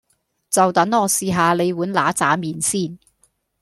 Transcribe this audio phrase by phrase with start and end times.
[0.49, 2.97] 就等我試吓你碗嗱喳麵先